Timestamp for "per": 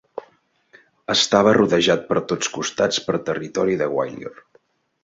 2.09-2.25, 3.11-3.21